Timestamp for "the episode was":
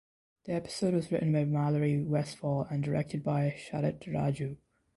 0.45-1.11